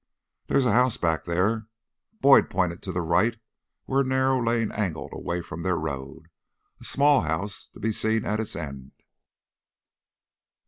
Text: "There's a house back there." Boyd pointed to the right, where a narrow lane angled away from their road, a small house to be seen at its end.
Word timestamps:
"There's 0.47 0.65
a 0.65 0.71
house 0.71 0.97
back 0.97 1.25
there." 1.25 1.67
Boyd 2.21 2.49
pointed 2.49 2.81
to 2.81 2.91
the 2.91 3.03
right, 3.03 3.37
where 3.85 4.01
a 4.01 4.03
narrow 4.03 4.43
lane 4.43 4.71
angled 4.71 5.13
away 5.13 5.43
from 5.43 5.61
their 5.61 5.77
road, 5.77 6.29
a 6.79 6.83
small 6.85 7.21
house 7.21 7.67
to 7.75 7.79
be 7.79 7.91
seen 7.91 8.25
at 8.25 8.39
its 8.39 8.55
end. 8.55 8.93